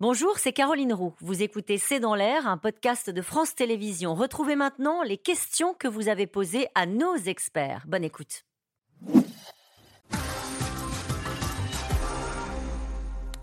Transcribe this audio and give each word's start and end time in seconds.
Bonjour, 0.00 0.38
c'est 0.38 0.52
Caroline 0.52 0.92
Roux. 0.92 1.14
Vous 1.20 1.42
écoutez 1.42 1.76
C'est 1.76 1.98
dans 1.98 2.14
l'air, 2.14 2.46
un 2.46 2.56
podcast 2.56 3.10
de 3.10 3.20
France 3.20 3.54
Télévisions. 3.56 4.14
Retrouvez 4.14 4.54
maintenant 4.54 5.02
les 5.02 5.16
questions 5.18 5.74
que 5.74 5.88
vous 5.88 6.08
avez 6.08 6.26
posées 6.28 6.68
à 6.76 6.86
nos 6.86 7.16
experts. 7.16 7.82
Bonne 7.88 8.04
écoute. 8.04 8.44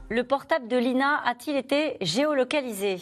Le 0.10 0.24
portable 0.24 0.68
de 0.68 0.78
Lina 0.78 1.22
a-t-il 1.26 1.58
été 1.58 1.98
géolocalisé? 2.02 3.00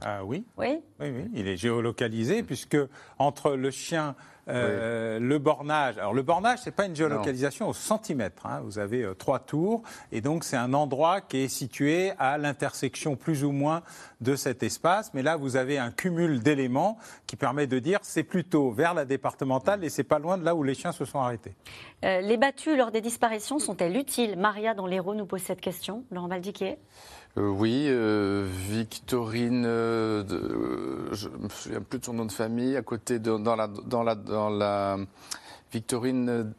Ah 0.00 0.24
oui, 0.24 0.44
Oui. 0.56 0.80
oui, 1.00 1.10
oui, 1.10 1.24
il 1.34 1.46
est 1.48 1.56
géolocalisé 1.56 2.42
puisque 2.42 2.76
entre 3.18 3.52
le 3.52 3.70
chien, 3.70 4.14
euh, 4.48 5.18
le 5.18 5.38
bornage. 5.38 5.98
Alors 5.98 6.14
le 6.14 6.22
bornage, 6.22 6.60
c'est 6.62 6.70
pas 6.70 6.86
une 6.86 6.94
géolocalisation 6.94 7.68
au 7.68 7.72
centimètre. 7.72 8.46
hein. 8.46 8.60
Vous 8.64 8.78
avez 8.78 9.02
euh, 9.02 9.14
trois 9.14 9.40
tours 9.40 9.82
et 10.12 10.20
donc 10.20 10.44
c'est 10.44 10.56
un 10.56 10.72
endroit 10.72 11.20
qui 11.20 11.38
est 11.38 11.48
situé 11.48 12.12
à 12.18 12.38
l'intersection 12.38 13.16
plus 13.16 13.44
ou 13.44 13.50
moins 13.50 13.82
de 14.20 14.36
cet 14.36 14.62
espace. 14.62 15.12
Mais 15.14 15.22
là, 15.22 15.36
vous 15.36 15.56
avez 15.56 15.78
un 15.78 15.90
cumul 15.90 16.40
d'éléments 16.40 16.98
qui 17.26 17.36
permet 17.36 17.66
de 17.66 17.78
dire 17.78 17.98
c'est 18.02 18.22
plutôt 18.22 18.70
vers 18.70 18.94
la 18.94 19.04
départementale 19.04 19.82
et 19.84 19.88
c'est 19.88 20.04
pas 20.04 20.18
loin 20.18 20.38
de 20.38 20.44
là 20.44 20.54
où 20.54 20.62
les 20.62 20.74
chiens 20.74 20.92
se 20.92 21.04
sont 21.04 21.18
arrêtés. 21.18 21.54
Euh, 22.04 22.20
les 22.20 22.36
battues 22.36 22.76
lors 22.76 22.92
des 22.92 23.00
disparitions 23.00 23.58
sont-elles 23.58 23.96
utiles? 23.96 24.36
Maria 24.36 24.74
dans 24.74 24.86
l'Hérault 24.86 25.14
nous 25.14 25.26
pose 25.26 25.42
cette 25.42 25.60
question. 25.60 26.04
Laurent 26.10 26.28
Valdiquier. 26.28 26.78
Euh, 27.38 27.48
oui, 27.50 27.84
euh, 27.88 28.46
Victorine, 28.50 29.64
euh, 29.66 30.22
de- 30.22 30.36
euh, 30.36 31.08
je 31.14 31.28
me 31.28 31.48
souviens 31.50 31.82
plus 31.82 31.98
de 31.98 32.04
son 32.04 32.14
nom 32.14 32.24
de 32.24 32.32
famille, 32.32 32.76
à 32.76 32.82
côté 32.82 33.18
de 33.18 33.36
dans 33.36 33.56
la 33.56 33.66
dans 33.68 34.02
la 34.02 34.14
dans 34.14 34.48
la 34.48 34.96
Victorine. 35.72 36.52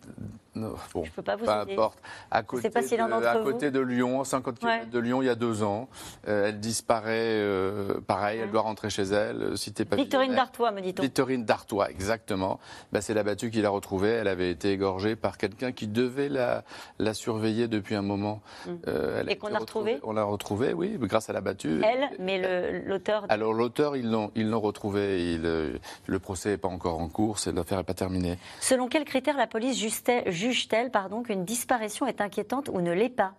Euh, 0.64 0.70
non, 0.70 0.76
bon, 0.94 1.04
Je 1.06 1.12
peux 1.12 1.22
pas 1.22 1.36
vous 1.36 1.46
peu 1.46 1.52
aider. 1.64 1.74
importe. 1.74 2.00
À 2.32 2.44
côté, 2.44 2.64
sais 2.64 2.70
pas 2.70 2.82
si 2.82 2.96
de, 2.98 3.02
à 3.02 3.38
vous- 3.38 3.44
côté 3.44 3.72
de 3.72 3.80
Lyon, 3.80 4.24
50 4.24 4.60
km 4.60 4.84
Ouais. 4.84 4.90
de 4.90 5.00
Lyon, 5.00 5.22
il 5.22 5.26
y 5.26 5.30
a 5.30 5.36
deux 5.36 5.64
ans. 5.64 5.88
Euh, 6.28 6.48
elle 6.48 6.60
disparaît, 6.60 7.12
euh, 7.40 8.00
pareil, 8.06 8.38
Ouais. 8.40 8.44
elle 8.46 8.52
doit 8.52 8.62
rentrer 8.62 8.90
chez 8.90 9.04
elle. 9.04 9.42
euh, 9.44 9.56
t'es 9.74 9.86
pas 9.86 9.96
Victorine. 9.96 10.36
Dartois, 10.36 10.72
me 10.72 10.82
dit-on. 10.82 11.02
Victorine 11.04 11.46
Dartois, 11.46 11.90
exactement. 11.90 12.60
Ben, 12.92 13.02
c'est 13.02 13.14
la 13.14 13.24
battue 13.24 13.50
qui 13.52 13.62
l'a 13.62 13.70
retrouvée. 13.70 14.10
Elle 14.10 14.28
avait 14.28 14.50
été 14.52 14.72
égorgée 14.72 15.16
par 15.16 15.38
quelqu'un 15.38 15.72
qui 15.72 15.88
devait 15.88 16.30
la, 16.30 16.64
la 17.00 17.14
surveiller 17.14 17.68
depuis 17.68 17.96
un 17.96 18.02
moment. 18.02 18.42
Euh, 18.88 19.20
elle 19.20 19.26
Mm. 19.28 19.30
Et 19.30 19.36
qu'on 19.38 19.54
a 19.54 19.60
retrouvée 19.60 20.00
On 20.04 20.14
l'a 20.14 20.24
retrouvée, 20.24 20.74
oui, 20.74 20.98
grâce 21.00 21.30
à 21.30 21.34
la 21.34 21.42
battue. 21.42 21.82
Elle, 21.84 22.10
mais 22.20 22.82
l'auteur. 22.86 23.26
Alors 23.30 23.54
l'auteur, 23.54 23.96
ils 23.96 24.10
l'ont, 24.10 24.32
ils 24.36 24.50
l'ont 24.50 24.60
retrouvé. 24.62 25.34
Il, 25.34 25.46
euh, 25.46 25.78
le 26.06 26.20
procès 26.20 26.50
n'est 26.50 26.58
pas 26.58 26.68
encore 26.70 27.00
en 27.00 27.10
cours, 27.10 27.38
l'affaire 27.54 27.78
n'est 27.80 27.84
pas 27.84 27.94
terminée. 27.94 28.38
Selon 28.62 28.88
quels 28.88 29.06
critères 29.06 29.38
la 29.38 29.48
police 29.48 29.78
juge-t-elle 29.78 30.32
juge-t-elle, 30.48 30.92
qu'une 31.24 31.46
disparition 31.46 32.06
est 32.06 32.22
inquiétante 32.22 32.70
ou 32.70 32.82
ne 32.82 32.92
l'est 32.92 33.10
pas? 33.10 33.34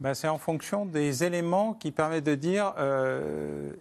Ben, 0.00 0.14
c'est 0.14 0.28
en 0.28 0.38
fonction 0.38 0.86
des 0.86 1.24
éléments 1.24 1.74
qui 1.74 1.92
permettent 1.92 2.24
de 2.24 2.34
dire 2.34 2.74
euh, 2.78 3.72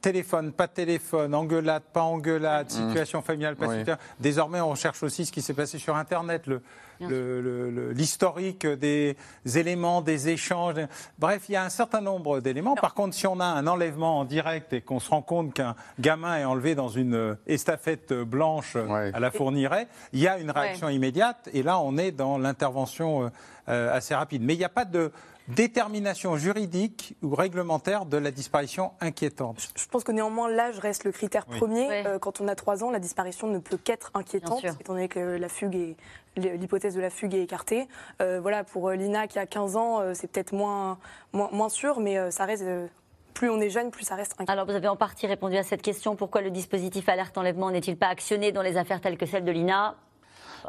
téléphone, 0.00 0.52
pas 0.52 0.68
téléphone, 0.68 1.34
engueulade, 1.34 1.82
pas 1.92 2.02
engueulade, 2.02 2.70
situation 2.70 3.22
familiale, 3.22 3.56
pas 3.56 3.66
Oui. 3.68 3.78
situation- 3.78 4.02
Désormais, 4.20 4.60
on 4.60 4.70
recherche 4.70 5.02
aussi 5.02 5.26
ce 5.26 5.32
qui 5.32 5.42
s'est 5.42 5.54
passé 5.54 5.78
sur 5.78 5.96
Internet, 5.96 6.46
le- 6.46 6.62
le- 7.00 7.40
le- 7.40 7.70
le- 7.70 7.92
l'historique 7.92 8.66
des 8.66 9.16
éléments, 9.54 10.02
des 10.02 10.30
échanges. 10.30 10.74
Bref, 11.18 11.44
il 11.48 11.52
y 11.52 11.56
a 11.56 11.62
un 11.64 11.68
certain 11.68 12.00
nombre 12.00 12.40
d'éléments. 12.40 12.74
Par 12.74 12.94
contre, 12.94 13.14
si 13.14 13.26
on 13.28 13.38
a 13.38 13.44
un 13.44 13.66
enlèvement 13.68 14.18
en 14.18 14.24
direct 14.24 14.72
et 14.72 14.80
qu'on 14.80 14.98
se 14.98 15.08
rend 15.10 15.22
compte 15.22 15.54
qu'un 15.54 15.76
gamin 16.00 16.38
est 16.38 16.44
enlevé 16.44 16.74
dans 16.74 16.88
une 16.88 17.36
estafette 17.46 18.12
blanche 18.12 18.74
Ouais. 18.74 19.12
à 19.14 19.20
la 19.20 19.30
fournirait, 19.30 19.86
il 20.12 20.18
y 20.20 20.26
a 20.26 20.38
une 20.38 20.50
réaction 20.50 20.88
immédiate. 20.88 21.48
Et 21.52 21.62
là, 21.62 21.78
on 21.78 21.96
est 21.98 22.10
dans 22.10 22.36
l'intervention 22.36 23.24
euh, 23.24 23.28
euh, 23.68 23.94
assez 23.94 24.14
rapide. 24.14 24.42
Mais 24.42 24.54
il 24.54 24.58
n'y 24.58 24.64
a 24.64 24.68
pas 24.70 24.84
de 24.84 25.12
détermination 25.48 26.36
juridique 26.36 27.16
ou 27.22 27.34
réglementaire 27.34 28.04
de 28.06 28.16
la 28.16 28.30
disparition 28.30 28.92
inquiétante. 29.00 29.68
Je 29.76 29.86
pense 29.86 30.04
que 30.04 30.12
néanmoins, 30.12 30.48
l'âge 30.48 30.78
reste 30.78 31.04
le 31.04 31.12
critère 31.12 31.44
Oui. 31.50 31.56
premier. 31.58 31.88
Euh, 32.06 32.18
quand 32.18 32.40
on 32.40 32.48
a 32.48 32.54
3 32.54 32.84
ans, 32.84 32.90
la 32.90 32.98
disparition 32.98 33.46
ne 33.48 33.58
peut 33.58 33.76
qu'être 33.78 34.10
inquiétante, 34.14 34.64
étant 34.64 34.92
donné 34.92 35.08
que 35.08 35.18
la 35.20 35.48
fugue 35.48 35.74
est 35.76 35.96
l'hypothèse 36.36 36.94
de 36.94 37.00
la 37.00 37.10
fugue 37.10 37.34
est 37.34 37.42
écartée. 37.42 37.88
Euh, 38.22 38.38
voilà, 38.40 38.62
pour 38.62 38.88
euh, 38.88 38.94
Lina 38.94 39.26
qui 39.26 39.40
a 39.40 39.46
15 39.46 39.74
ans, 39.76 40.00
euh, 40.00 40.12
c'est 40.14 40.28
peut-être 40.30 40.52
moins, 40.52 40.96
moins, 41.32 41.48
moins 41.50 41.68
sûr, 41.68 41.98
mais 41.98 42.16
euh, 42.16 42.30
ça 42.30 42.44
reste. 42.44 42.62
euh, 42.62 42.86
plus 43.34 43.50
on 43.50 43.60
est 43.60 43.70
jeune, 43.70 43.90
plus 43.90 44.04
ça 44.04 44.14
reste 44.16 44.32
inquiétant. 44.34 44.52
Alors, 44.52 44.66
vous 44.66 44.74
avez 44.74 44.88
en 44.88 44.96
partie 44.96 45.26
répondu 45.26 45.56
à 45.56 45.62
cette 45.64 45.82
question. 45.82 46.14
Pourquoi 46.16 46.40
le 46.40 46.50
dispositif 46.50 47.08
alerte 47.08 47.36
enlèvement 47.38 47.70
n'est-il 47.70 47.96
pas 47.96 48.08
actionné 48.08 48.50
dans 48.52 48.62
les 48.62 48.76
affaires 48.76 49.00
telles 49.00 49.16
que 49.18 49.26
celle 49.26 49.44
de 49.44 49.50
Lina? 49.52 49.94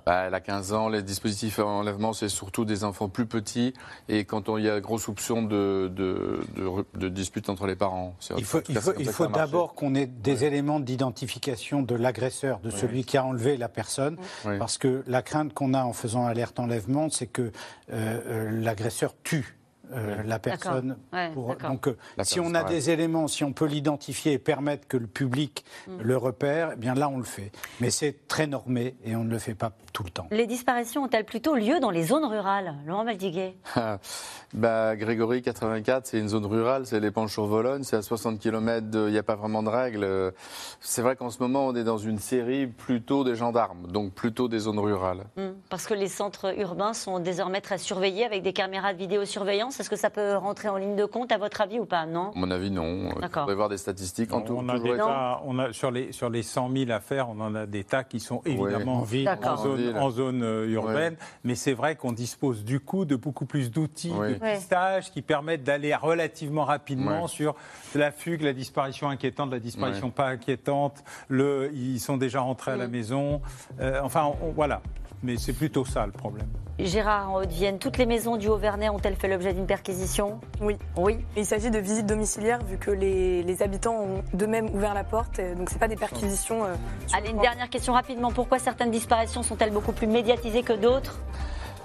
Bah, 0.06 0.26
elle 0.28 0.34
a 0.34 0.40
15 0.40 0.74
ans, 0.74 0.90
les 0.90 1.02
dispositifs 1.04 1.60
enlèvement, 1.60 2.14
c'est 2.14 2.30
surtout 2.30 2.66
des 2.66 2.84
enfants 2.84 3.10
plus 3.10 3.26
petits. 3.26 3.74
Et 4.08 4.26
quand 4.26 4.50
on- 4.50 4.58
il 4.58 4.66
y 4.66 4.70
a 4.70 4.80
gros 4.80 4.98
soupçon 4.98 5.42
de, 5.44 5.92
de, 5.94 6.40
de, 6.56 6.86
de 7.00 7.10
dispute 7.10 7.50
entre 7.50 7.68
les 7.68 7.76
parents. 7.76 8.16
C'est- 8.20 8.34
Il 8.38 8.46
faut, 8.46 8.60
il 8.68 9.08
faut, 9.10 9.28
d'abord 9.28 9.74
qu'on 9.76 9.96
ait 9.96 10.06
des 10.08 10.46
éléments 10.46 10.80
d'identification 10.80 11.82
de 11.82 11.96
l'agresseur, 11.96 12.60
de 12.60 12.70
celui 12.70 13.04
qui 13.04 13.18
a 13.18 13.26
enlevé 13.26 13.58
la 13.58 13.70
personne, 13.70 14.18
Oui. 14.46 14.58
parce 14.58 14.78
que 14.78 15.04
la 15.08 15.22
crainte 15.22 15.54
qu'on 15.54 15.74
a 15.74 15.84
en 15.84 15.94
faisant 15.94 16.26
alerte 16.26 16.60
enlèvement, 16.60 17.10
c'est 17.10 17.28
que 17.28 17.42
euh, 17.42 17.52
euh, 17.92 18.62
l'agresseur 18.62 19.14
tue. 19.24 19.56
Euh, 19.92 20.24
la 20.26 20.40
personne. 20.40 20.98
Ouais, 21.14 21.32
pour- 21.34 21.50
d'accord. 21.50 21.70
donc, 21.72 21.88
euh, 21.88 21.98
si 22.24 22.40
on 22.40 22.54
a 22.54 22.64
des 22.64 22.90
éléments, 22.90 23.28
si 23.28 23.44
on 23.44 23.54
peut 23.54 23.66
l'identifier 23.66 24.34
et 24.34 24.40
permettre 24.40 24.88
que 24.88 24.98
le 24.98 25.08
public 25.08 25.64
Mm. 25.88 26.02
le 26.02 26.18
repère, 26.18 26.72
eh 26.74 26.76
bien 26.76 26.94
là, 26.96 27.10
on 27.10 27.18
le 27.18 27.24
fait. 27.24 27.52
Mais 27.80 27.90
c'est 27.90 28.28
très 28.28 28.48
normé 28.48 28.96
et 29.04 29.16
on 29.16 29.24
ne 29.24 29.32
le 29.32 29.40
fait 29.40 29.56
pas 29.56 29.72
tout 29.94 30.04
le 30.04 30.10
temps. 30.10 30.28
Les 30.32 30.46
disparitions 30.48 31.04
ont-elles 31.04 31.26
plutôt 31.26 31.56
lieu 31.56 31.80
dans 31.80 31.90
les 31.92 32.04
zones 32.04 32.26
rurales? 32.26 32.76
Laurent 32.86 33.04
Valdiguet 33.06 33.56
bah, 34.54 34.96
Grégory 34.96 35.42
84, 35.42 36.08
c'est 36.08 36.20
une 36.20 36.30
zone 36.30 36.46
rurale, 36.46 36.86
c'est 36.86 37.00
les 37.00 37.12
Penches-sur-Vologne, 37.12 37.84
c'est 37.84 37.96
à 37.96 38.02
60 38.02 38.40
km, 38.40 38.86
il 39.08 39.12
n'y 39.12 39.18
a 39.18 39.24
pas 39.24 39.36
vraiment 39.36 39.64
de 39.64 39.70
règles. 39.70 40.34
C'est 40.80 41.02
vrai 41.02 41.16
qu'en 41.16 41.30
ce 41.30 41.40
moment, 41.42 41.68
on 41.68 41.76
est 41.76 41.84
dans 41.84 41.98
une 41.98 42.20
série 42.20 42.68
plutôt 42.68 43.24
des 43.24 43.36
gendarmes, 43.36 43.88
donc 43.88 44.14
plutôt 44.14 44.48
des 44.48 44.60
zones 44.60 44.80
rurales. 44.80 45.26
Hmm, 45.38 45.49
Parce 45.70 45.86
que 45.86 45.94
les 45.94 46.08
centres 46.08 46.58
urbains 46.60 46.94
sont 46.96 47.20
désormais 47.20 47.62
très 47.62 47.78
surveillés 47.78 48.26
avec 48.26 48.42
des 48.42 48.54
caméras 48.54 48.92
de 48.92 48.98
vidéosurveillance. 48.98 49.80
Est-ce 49.80 49.90
que 49.92 49.96
ça 49.96 50.10
peut 50.10 50.36
rentrer 50.36 50.68
en 50.68 50.78
ligne 50.78 50.96
de 50.96 51.06
compte, 51.06 51.32
à 51.32 51.38
votre 51.38 51.62
avis, 51.62 51.78
ou 51.80 51.86
pas? 51.86 52.08
Non? 52.08 52.32
À 52.36 52.40
mon 52.40 52.50
avis, 52.50 52.72
non. 52.72 53.10
Il 53.16 53.22
D'accord. 53.22 53.44
faudrait 53.44 53.56
voir 53.56 53.70
des 53.70 53.78
statistiques. 53.78 54.34
En 54.34 54.42
tout, 54.42 54.56
on 54.58 54.68
a 54.68 54.78
toujours 54.78 54.94
des 54.94 54.98
tas- 54.98 55.42
on 55.46 55.60
a, 55.60 55.72
sur, 55.72 55.92
les, 55.92 56.12
sur 56.12 56.32
les 56.32 56.42
100 56.42 56.72
000 56.76 56.90
affaires, 56.90 57.30
on 57.30 57.40
en 57.40 57.54
a 57.54 57.68
des 57.68 57.84
tas 57.84 58.04
qui 58.04 58.20
sont 58.20 58.42
évidemment 58.46 58.96
En 58.98 59.02
ville. 59.04 59.26
D'accord. 59.26 59.60
en 59.60 59.64
zone, 59.64 59.98
en 59.98 60.10
zone, 60.10 60.42
euh, 60.42 60.66
urbaine, 60.70 61.16
mais 61.44 61.54
c'est 61.54 61.74
vrai 61.74 61.96
qu'on 61.96 62.14
dispose 62.14 62.64
du 62.64 62.80
coup 62.80 63.06
de 63.06 63.16
beaucoup 63.16 63.46
plus 63.46 63.70
d'outils 63.70 64.12
Oui. 64.16 64.34
de 64.38 64.40
Ouais. 64.42 64.56
pistage 64.56 65.12
qui 65.12 65.22
permettent 65.22 65.64
d'aller 65.64 65.94
relativement 65.94 66.66
rapidement 66.66 67.22
Ouais. 67.24 67.28
sur 67.28 67.54
la 67.94 68.12
fugue, 68.12 68.42
la 68.42 68.54
disparition 68.54 69.08
inquiétante, 69.08 69.52
la 69.52 69.60
disparition 69.60 70.08
Ouais. 70.08 70.14
pas 70.14 70.30
inquiétante, 70.30 71.04
le, 71.28 71.70
ils 71.76 72.00
sont 72.00 72.18
déjà 72.18 72.40
rentrés 72.40 72.72
à 72.72 72.76
la 72.78 72.88
Mm. 72.88 72.92
maison, 72.92 73.42
Euh, 73.80 74.00
enfin 74.04 74.32
on- 74.42 74.50
voilà, 74.52 74.82
mais 75.24 75.38
c'est 75.38 75.54
plutôt 75.60 75.84
ça 75.84 76.06
le 76.06 76.14
problème. 76.14 76.48
Gérard, 76.80 77.32
en 77.32 77.36
Haute-Vienne, 77.42 77.78
toutes 77.78 77.98
les 77.98 78.06
maisons 78.06 78.38
du 78.38 78.48
Haut-Vernay 78.48 78.88
ont-elles 78.88 79.18
fait 79.18 79.28
l'objet 79.28 79.52
d'une 79.52 79.66
perquisition? 79.66 80.40
Oui. 80.62 80.78
Oui. 80.96 81.20
Il 81.36 81.46
s'agit 81.46 81.70
de 81.70 81.78
visites 81.78 82.06
domiciliaires, 82.06 82.64
vu 82.64 82.78
que 82.78 82.90
les, 82.90 83.44
les 83.44 83.62
habitants 83.62 83.96
ont 83.96 84.24
d'eux-mêmes 84.34 84.70
ouvert 84.74 84.94
la 84.94 85.04
porte. 85.04 85.42
Donc, 85.58 85.70
c'est 85.70 85.78
pas 85.78 85.90
des 85.90 85.98
perquisitions. 85.98 86.64
euh, 86.64 86.76
Allez, 87.12 87.28
le 87.28 87.36
une 87.36 87.42
dernière 87.42 87.70
question 87.70 87.92
rapidement. 87.92 88.32
Pourquoi 88.32 88.60
certaines 88.60 88.92
disparitions 88.92 89.44
sont-elles 89.44 89.74
beaucoup 89.74 89.92
plus 89.92 90.08
médiatisées 90.08 90.64
que 90.64 90.72
d'autres? 90.72 91.20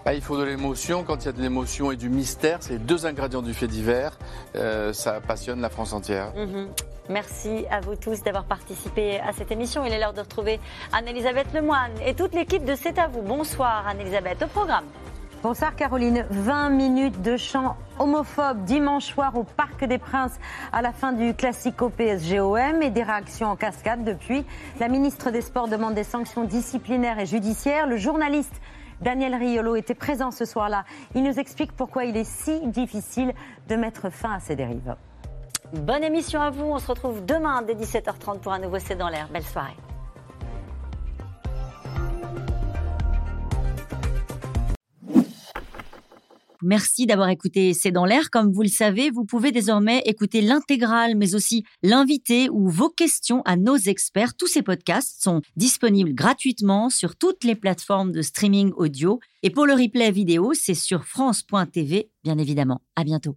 Ah, 0.06 0.14
il 0.14 0.20
faut 0.20 0.38
de 0.38 0.44
l'émotion. 0.44 1.02
Quand 1.02 1.24
il 1.24 1.26
y 1.26 1.28
a 1.28 1.32
de 1.32 1.42
l'émotion 1.42 1.90
et 1.90 1.96
du 1.96 2.08
mystère, 2.08 2.58
c'est 2.60 2.78
deux 2.78 3.04
ingrédients 3.04 3.42
du 3.42 3.54
fait 3.54 3.66
divers. 3.66 4.16
Euh, 4.54 4.92
ça 4.92 5.20
passionne 5.20 5.60
la 5.60 5.70
France 5.70 5.92
entière. 5.92 6.32
Mhm. 6.36 6.68
Merci 7.10 7.66
à 7.70 7.80
vous 7.80 7.96
tous 7.96 8.22
d'avoir 8.22 8.44
participé 8.44 9.20
à 9.20 9.32
cette 9.32 9.52
émission. 9.52 9.84
Il 9.84 9.92
est 9.92 9.98
l'heure 9.98 10.14
de 10.14 10.20
retrouver 10.20 10.58
Anne-Elisabeth 10.92 11.52
Lemoine 11.52 11.92
et 12.04 12.14
toute 12.14 12.34
l'équipe 12.34 12.64
de 12.64 12.74
C'est 12.74 12.98
à 12.98 13.08
vous. 13.08 13.20
Bonsoir 13.20 13.86
Anne-Elisabeth, 13.86 14.42
au 14.42 14.46
programme. 14.46 14.86
Bonsoir 15.42 15.76
Caroline. 15.76 16.24
20 16.30 16.70
minutes 16.70 17.20
de 17.20 17.36
chant 17.36 17.76
homophobe 17.98 18.64
dimanche 18.64 19.04
soir 19.04 19.36
au 19.36 19.44
Parc 19.44 19.84
des 19.84 19.98
Princes 19.98 20.38
à 20.72 20.80
la 20.80 20.92
fin 20.92 21.12
du 21.12 21.34
Classico 21.34 21.90
PSGOM 21.90 22.80
et 22.80 22.88
des 22.88 23.02
réactions 23.02 23.48
en 23.48 23.56
cascade 23.56 24.02
depuis. 24.02 24.46
La 24.80 24.88
ministre 24.88 25.30
des 25.30 25.42
Sports 25.42 25.68
demande 25.68 25.92
des 25.92 26.04
sanctions 26.04 26.44
disciplinaires 26.44 27.18
et 27.18 27.26
judiciaires. 27.26 27.86
Le 27.86 27.98
journaliste 27.98 28.62
Daniel 29.02 29.34
Riolo 29.34 29.76
était 29.76 29.94
présent 29.94 30.30
ce 30.30 30.46
soir-là. 30.46 30.86
Il 31.14 31.22
nous 31.22 31.38
explique 31.38 31.72
pourquoi 31.72 32.06
il 32.06 32.16
est 32.16 32.24
si 32.24 32.66
difficile 32.68 33.34
de 33.68 33.76
mettre 33.76 34.08
fin 34.08 34.32
à 34.32 34.40
ces 34.40 34.56
dérives. 34.56 34.96
Bonne 35.80 36.04
émission 36.04 36.40
à 36.40 36.50
vous. 36.50 36.66
On 36.66 36.78
se 36.78 36.86
retrouve 36.86 37.24
demain 37.24 37.62
dès 37.62 37.74
17h30 37.74 38.40
pour 38.40 38.52
un 38.52 38.60
nouveau 38.60 38.78
C'est 38.78 38.94
dans 38.94 39.08
l'air. 39.08 39.28
Belle 39.32 39.42
soirée. 39.42 39.74
Merci 46.62 47.04
d'avoir 47.04 47.28
écouté 47.28 47.74
C'est 47.74 47.90
dans 47.90 48.06
l'air. 48.06 48.30
Comme 48.30 48.52
vous 48.52 48.62
le 48.62 48.68
savez, 48.68 49.10
vous 49.10 49.24
pouvez 49.24 49.52
désormais 49.52 50.02
écouter 50.06 50.40
l'intégrale, 50.40 51.14
mais 51.16 51.34
aussi 51.34 51.64
l'invité 51.82 52.48
ou 52.50 52.70
vos 52.70 52.88
questions 52.88 53.42
à 53.44 53.56
nos 53.56 53.76
experts. 53.76 54.34
Tous 54.34 54.46
ces 54.46 54.62
podcasts 54.62 55.22
sont 55.22 55.42
disponibles 55.56 56.14
gratuitement 56.14 56.88
sur 56.88 57.16
toutes 57.16 57.44
les 57.44 57.56
plateformes 57.56 58.12
de 58.12 58.22
streaming 58.22 58.72
audio. 58.76 59.18
Et 59.42 59.50
pour 59.50 59.66
le 59.66 59.74
replay 59.74 60.10
vidéo, 60.10 60.52
c'est 60.54 60.74
sur 60.74 61.04
France.tv, 61.04 62.10
bien 62.22 62.38
évidemment. 62.38 62.80
À 62.96 63.04
bientôt. 63.04 63.36